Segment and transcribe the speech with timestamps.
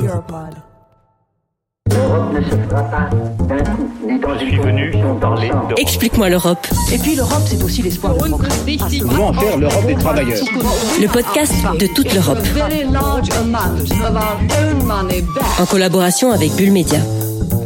[0.00, 0.54] Europod.
[1.90, 3.10] L'Europe ne se fera pas
[3.46, 5.74] d'un coup, ni dans une convention d'ensemble.
[5.76, 6.66] Explique-moi l'Europe.
[6.92, 8.48] Et puis l'Europe, c'est aussi l'espoir de progrès.
[9.00, 10.38] Comment en faire l'Europe des travailleurs
[11.00, 12.38] Le podcast de toute l'Europe.
[15.60, 17.00] En collaboration avec Bull Media.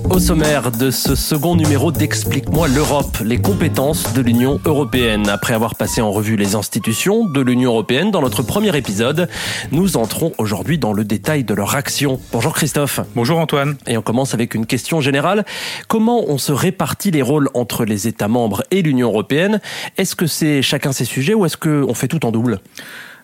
[0.09, 5.29] Au sommaire de ce second numéro d'Explique-moi l'Europe, les compétences de l'Union européenne.
[5.29, 9.29] Après avoir passé en revue les institutions de l'Union européenne dans notre premier épisode,
[9.73, 12.21] nous entrons aujourd'hui dans le détail de leur action.
[12.33, 13.01] Bonjour Christophe.
[13.15, 13.77] Bonjour Antoine.
[13.87, 15.45] Et on commence avec une question générale.
[15.89, 19.61] Comment on se répartit les rôles entre les États membres et l'Union européenne?
[19.99, 22.61] Est-ce que c'est chacun ses sujets ou est-ce qu'on fait tout en double?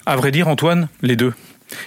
[0.05, 1.33] À vrai dire Antoine, les deux.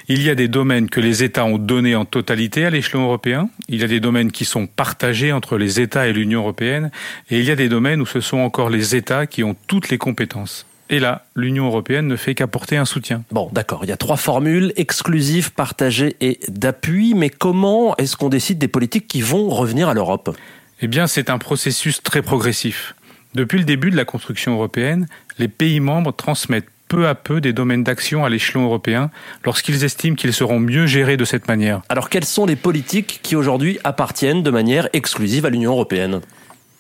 [0.08, 3.50] Il y a des domaines que les États ont donnés en totalité à l'échelon européen,
[3.68, 6.92] il y a des domaines qui sont partagés entre les États et l'Union européenne,
[7.30, 9.90] et il y a des domaines où ce sont encore les États qui ont toutes
[9.90, 10.66] les compétences.
[10.90, 13.24] Et là, l'Union européenne ne fait qu'apporter un soutien.
[13.32, 18.30] Bon, d'accord, il y a trois formules, exclusives, partagées et d'appui, mais comment est-ce qu'on
[18.30, 20.38] décide des politiques qui vont revenir à l'Europe?
[20.82, 22.94] Eh bien, c'est un processus très progressif.
[23.34, 25.08] Depuis le début de la construction européenne,
[25.40, 29.10] les pays membres transmettent peu à peu des domaines d'action à l'échelon européen
[29.44, 31.82] lorsqu'ils estiment qu'ils seront mieux gérés de cette manière.
[31.90, 36.22] Alors quelles sont les politiques qui aujourd'hui appartiennent de manière exclusive à l'Union européenne?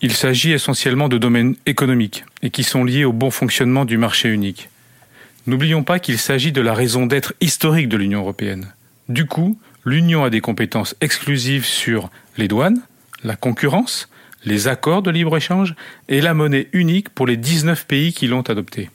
[0.01, 4.29] Il s'agit essentiellement de domaines économiques et qui sont liés au bon fonctionnement du marché
[4.29, 4.69] unique.
[5.47, 8.73] N'oublions pas qu'il s'agit de la raison d'être historique de l'Union européenne.
[9.09, 12.81] Du coup, l'Union a des compétences exclusives sur les douanes,
[13.23, 14.09] la concurrence,
[14.43, 15.75] les accords de libre-échange
[16.09, 18.89] et la monnaie unique pour les 19 pays qui l'ont adoptée.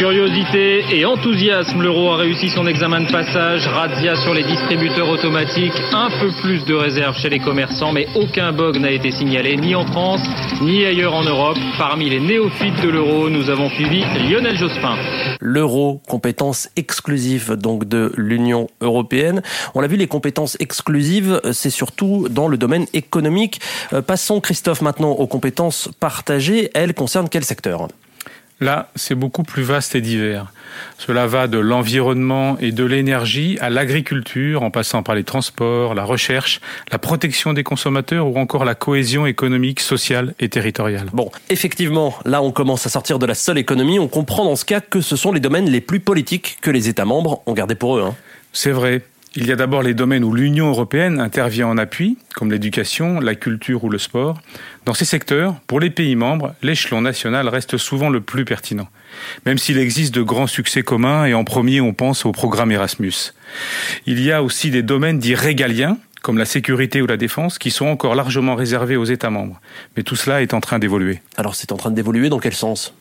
[0.00, 3.66] Curiosité et enthousiasme, l'euro a réussi son examen de passage.
[3.66, 8.50] Razzia sur les distributeurs automatiques, un peu plus de réserve chez les commerçants, mais aucun
[8.50, 10.22] bug n'a été signalé ni en France
[10.62, 11.58] ni ailleurs en Europe.
[11.76, 14.96] Parmi les néophytes de l'euro, nous avons suivi Lionel Jospin.
[15.38, 19.42] L'euro, compétence exclusive donc de l'Union européenne.
[19.74, 23.60] On l'a vu, les compétences exclusives, c'est surtout dans le domaine économique.
[23.92, 26.70] Euh, passons, Christophe, maintenant aux compétences partagées.
[26.72, 27.86] Elles concernent quel secteur?
[28.60, 30.52] Là, c'est beaucoup plus vaste et divers.
[30.98, 36.04] Cela va de l'environnement et de l'énergie à l'agriculture, en passant par les transports, la
[36.04, 36.60] recherche,
[36.92, 41.08] la protection des consommateurs ou encore la cohésion économique, sociale et territoriale.
[41.12, 43.98] Bon, effectivement, là on commence à sortir de la seule économie.
[43.98, 46.88] On comprend dans ce cas que ce sont les domaines les plus politiques que les
[46.88, 48.02] États membres ont gardés pour eux.
[48.02, 48.14] Hein.
[48.52, 49.02] C'est vrai.
[49.36, 53.36] Il y a d'abord les domaines où l'Union européenne intervient en appui, comme l'éducation, la
[53.36, 54.40] culture ou le sport.
[54.86, 58.88] Dans ces secteurs, pour les pays membres, l'échelon national reste souvent le plus pertinent,
[59.46, 63.32] même s'il existe de grands succès communs et en premier on pense au programme Erasmus.
[64.04, 67.70] Il y a aussi des domaines dits régaliens, comme la sécurité ou la défense, qui
[67.70, 69.60] sont encore largement réservés aux États membres.
[69.96, 71.22] Mais tout cela est en train d'évoluer.
[71.36, 72.94] Alors c'est en train d'évoluer dans quel sens?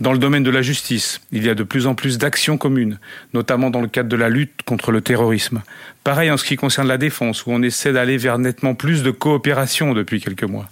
[0.00, 2.98] Dans le domaine de la justice, il y a de plus en plus d'actions communes,
[3.34, 5.62] notamment dans le cadre de la lutte contre le terrorisme.
[6.04, 9.10] Pareil en ce qui concerne la défense, où on essaie d'aller vers nettement plus de
[9.10, 10.66] coopération depuis quelques mois.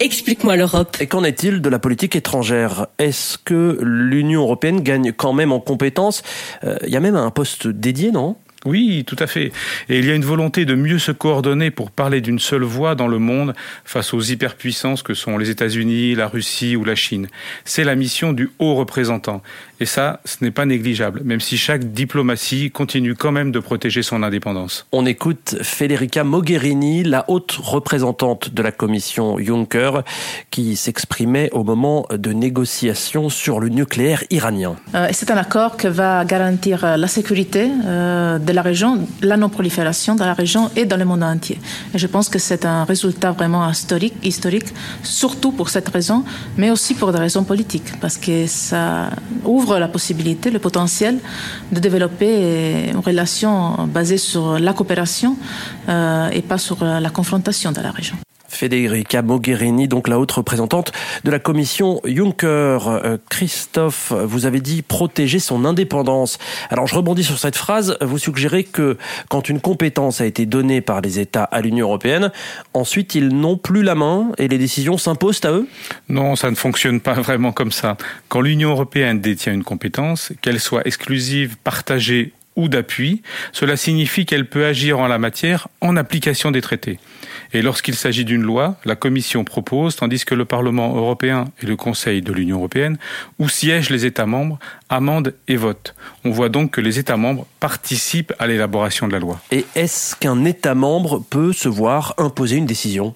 [0.00, 0.96] Explique-moi l'Europe.
[1.00, 2.86] Et qu'en est-il de la politique étrangère?
[2.98, 6.22] Est-ce que l'Union européenne gagne quand même en compétences?
[6.64, 8.36] Euh, Il y a même un poste dédié, non?
[8.64, 9.52] Oui, tout à fait.
[9.88, 12.94] Et il y a une volonté de mieux se coordonner pour parler d'une seule voix
[12.94, 13.54] dans le monde
[13.84, 17.28] face aux hyperpuissances que sont les États-Unis, la Russie ou la Chine.
[17.64, 19.42] C'est la mission du haut représentant.
[19.80, 24.02] Et ça, ce n'est pas négligeable, même si chaque diplomatie continue quand même de protéger
[24.02, 24.86] son indépendance.
[24.92, 30.02] On écoute Federica Mogherini, la haute représentante de la commission Juncker,
[30.50, 34.76] qui s'exprimait au moment de négociations sur le nucléaire iranien.
[34.94, 38.90] Euh, C'est un accord qui va garantir la sécurité euh, de la région,
[39.22, 41.58] la non-prolifération dans la région et dans le monde entier.
[41.94, 44.68] Et je pense que c'est un résultat vraiment historique, historique,
[45.02, 46.24] surtout pour cette raison,
[46.56, 49.10] mais aussi pour des raisons politiques, parce que ça
[49.44, 51.14] ouvre la possibilité, le potentiel
[51.70, 55.36] de développer une relation basée sur la coopération
[55.88, 58.16] euh, et pas sur la confrontation dans la région.
[58.60, 60.92] Federica Mogherini, donc la haute représentante
[61.24, 62.78] de la commission Juncker.
[62.86, 66.38] Euh, Christophe, vous avez dit protéger son indépendance.
[66.68, 67.96] Alors je rebondis sur cette phrase.
[68.02, 68.98] Vous suggérez que
[69.30, 72.32] quand une compétence a été donnée par les États à l'Union européenne,
[72.74, 75.66] ensuite ils n'ont plus la main et les décisions s'imposent à eux?
[76.10, 77.96] Non, ça ne fonctionne pas vraiment comme ça.
[78.28, 83.22] Quand l'Union européenne détient une compétence, qu'elle soit exclusive, partagée ou d'appui,
[83.52, 86.98] cela signifie qu'elle peut agir en la matière en application des traités.
[87.52, 91.76] Et lorsqu'il s'agit d'une loi, la Commission propose, tandis que le Parlement européen et le
[91.76, 92.98] Conseil de l'Union européenne,
[93.38, 94.58] où siègent les États membres,
[94.88, 95.94] amendent et votent.
[96.24, 99.40] On voit donc que les États membres participent à l'élaboration de la loi.
[99.50, 103.14] Et est-ce qu'un État membre peut se voir imposer une décision?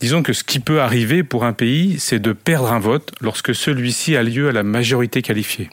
[0.00, 3.54] Disons que ce qui peut arriver pour un pays, c'est de perdre un vote lorsque
[3.54, 5.70] celui-ci a lieu à la majorité qualifiée.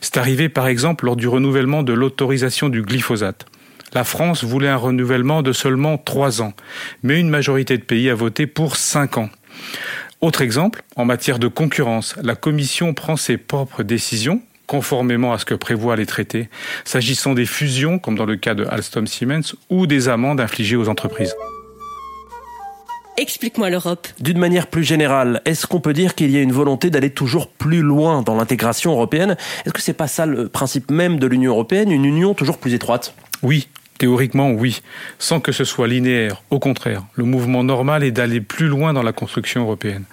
[0.00, 3.46] C'est arrivé par exemple lors du renouvellement de l'autorisation du glyphosate.
[3.94, 6.52] La France voulait un renouvellement de seulement trois ans,
[7.02, 9.30] mais une majorité de pays a voté pour cinq ans.
[10.20, 15.44] Autre exemple, en matière de concurrence, la Commission prend ses propres décisions conformément à ce
[15.44, 16.48] que prévoient les traités,
[16.84, 20.88] s'agissant des fusions, comme dans le cas de Alstom Siemens, ou des amendes infligées aux
[20.88, 21.34] entreprises.
[23.26, 24.06] Explique-moi l'Europe.
[24.20, 27.48] D'une manière plus générale, est-ce qu'on peut dire qu'il y a une volonté d'aller toujours
[27.48, 29.36] plus loin dans l'intégration européenne?
[29.64, 32.72] Est-ce que c'est pas ça le principe même de l'Union européenne, une union toujours plus
[32.72, 33.14] étroite?
[33.42, 33.66] Oui,
[33.98, 34.82] Théoriquement, oui,
[35.18, 36.42] sans que ce soit linéaire.
[36.50, 40.04] Au contraire, le mouvement normal est d'aller plus loin dans la construction européenne.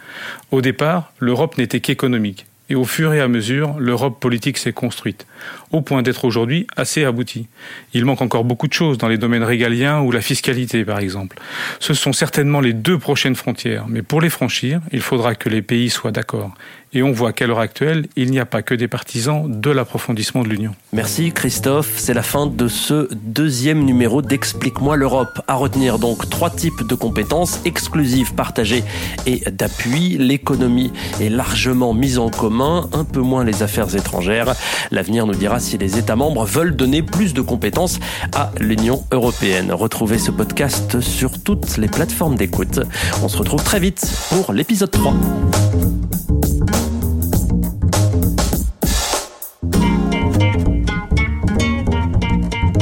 [0.51, 2.45] Au départ, l'Europe n'était qu'économique.
[2.69, 5.27] Et au fur et à mesure, l'Europe politique s'est construite,
[5.71, 7.47] au point d'être aujourd'hui assez aboutie.
[7.93, 11.37] Il manque encore beaucoup de choses dans les domaines régaliens ou la fiscalité, par exemple.
[11.79, 15.61] Ce sont certainement les deux prochaines frontières, mais pour les franchir, il faudra que les
[15.61, 16.53] pays soient d'accord.
[16.95, 20.43] Et on voit qu'à l'heure actuelle, il n'y a pas que des partisans de l'approfondissement
[20.43, 20.75] de l'Union.
[20.91, 21.93] Merci Christophe.
[21.97, 25.41] C'est la fin de ce deuxième numéro d'Explique-moi l'Europe.
[25.47, 28.83] À retenir donc trois types de compétences exclusives, partagées
[29.25, 30.17] et d'appui.
[30.19, 34.53] L'économie est largement mise en commun, un peu moins les affaires étrangères.
[34.91, 37.99] L'avenir nous dira si les États membres veulent donner plus de compétences
[38.35, 39.71] à l'Union européenne.
[39.71, 42.81] Retrouvez ce podcast sur toutes les plateformes d'écoute.
[43.23, 45.15] On se retrouve très vite pour l'épisode 3.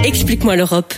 [0.03, 0.95] Explique-moi l'Europe.